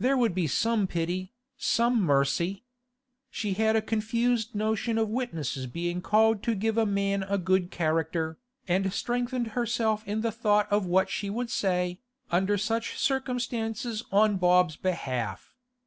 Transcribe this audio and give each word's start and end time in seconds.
There 0.00 0.16
would 0.16 0.34
be 0.34 0.46
some 0.46 0.86
pity, 0.86 1.34
some 1.58 2.00
mercy. 2.00 2.64
She 3.30 3.52
had 3.52 3.76
a 3.76 3.82
confused 3.82 4.54
notion 4.54 4.96
of 4.96 5.10
witnesses 5.10 5.66
being 5.66 6.00
called 6.00 6.42
to 6.44 6.54
give 6.54 6.78
a 6.78 6.86
man 6.86 7.22
a 7.22 7.36
good 7.36 7.70
character, 7.70 8.38
and 8.66 8.90
strengthened 8.90 9.48
herself 9.48 10.04
in 10.08 10.22
the 10.22 10.32
thought 10.32 10.72
of 10.72 10.86
what 10.86 11.10
she 11.10 11.28
would 11.28 11.50
say, 11.50 12.00
under 12.30 12.56
such 12.56 12.98
circumstances 12.98 14.02
on 14.10 14.38
Bob's 14.38 14.76
behalf. 14.76 15.54